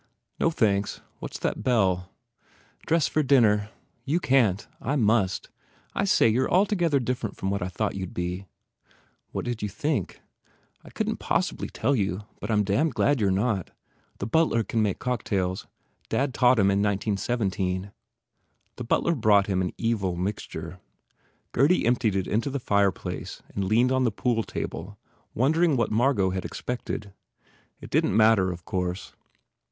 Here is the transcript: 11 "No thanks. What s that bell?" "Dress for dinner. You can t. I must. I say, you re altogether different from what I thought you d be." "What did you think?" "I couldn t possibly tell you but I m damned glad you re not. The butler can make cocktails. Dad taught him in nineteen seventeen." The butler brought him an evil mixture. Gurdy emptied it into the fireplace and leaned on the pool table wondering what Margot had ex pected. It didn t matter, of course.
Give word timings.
11 0.39 0.45
"No 0.47 0.49
thanks. 0.49 1.01
What 1.19 1.33
s 1.33 1.37
that 1.37 1.61
bell?" 1.61 2.09
"Dress 2.87 3.07
for 3.07 3.21
dinner. 3.21 3.69
You 4.03 4.19
can 4.19 4.57
t. 4.57 4.65
I 4.81 4.95
must. 4.95 5.49
I 5.93 6.05
say, 6.05 6.27
you 6.27 6.41
re 6.41 6.47
altogether 6.49 6.99
different 6.99 7.35
from 7.35 7.51
what 7.51 7.61
I 7.61 7.67
thought 7.67 7.93
you 7.93 8.07
d 8.07 8.11
be." 8.11 8.45
"What 9.31 9.45
did 9.45 9.61
you 9.61 9.69
think?" 9.69 10.19
"I 10.83 10.89
couldn 10.89 11.17
t 11.17 11.23
possibly 11.23 11.69
tell 11.69 11.95
you 11.95 12.21
but 12.39 12.49
I 12.49 12.53
m 12.53 12.63
damned 12.63 12.95
glad 12.95 13.21
you 13.21 13.27
re 13.27 13.33
not. 13.35 13.69
The 14.17 14.25
butler 14.25 14.63
can 14.63 14.81
make 14.81 14.97
cocktails. 14.97 15.67
Dad 16.09 16.33
taught 16.33 16.57
him 16.57 16.71
in 16.71 16.81
nineteen 16.81 17.15
seventeen." 17.15 17.91
The 18.77 18.83
butler 18.83 19.13
brought 19.13 19.45
him 19.45 19.61
an 19.61 19.71
evil 19.77 20.15
mixture. 20.15 20.79
Gurdy 21.51 21.85
emptied 21.85 22.15
it 22.15 22.25
into 22.25 22.49
the 22.49 22.59
fireplace 22.59 23.43
and 23.53 23.65
leaned 23.65 23.91
on 23.91 24.03
the 24.05 24.11
pool 24.11 24.41
table 24.41 24.97
wondering 25.35 25.77
what 25.77 25.91
Margot 25.91 26.31
had 26.31 26.43
ex 26.43 26.59
pected. 26.59 27.13
It 27.79 27.91
didn 27.91 28.09
t 28.09 28.17
matter, 28.17 28.49
of 28.51 28.65
course. 28.65 29.13